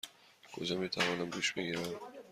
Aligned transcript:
کجا 0.53 0.77
می 0.77 0.89
توانم 0.89 1.29
دوش 1.29 1.51
بگیرم؟ 1.53 1.95